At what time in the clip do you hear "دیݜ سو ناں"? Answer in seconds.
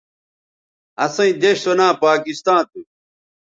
1.41-1.93